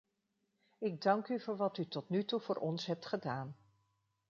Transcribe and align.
Ik 0.79 1.01
dank 1.01 1.27
u 1.27 1.39
voor 1.39 1.55
wat 1.55 1.77
u 1.77 1.87
tot 1.87 2.09
nu 2.09 2.25
toe 2.25 2.39
voor 2.39 2.55
ons 2.55 2.85
hebt 2.85 3.05
gedaan. 3.05 3.55